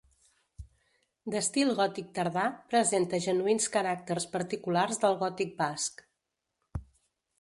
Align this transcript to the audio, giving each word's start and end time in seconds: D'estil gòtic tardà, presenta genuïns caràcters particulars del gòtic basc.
D'estil 1.33 1.73
gòtic 1.79 2.07
tardà, 2.15 2.45
presenta 2.73 3.19
genuïns 3.27 3.69
caràcters 3.77 4.27
particulars 4.37 5.03
del 5.05 5.19
gòtic 5.23 5.53
basc. 5.61 6.03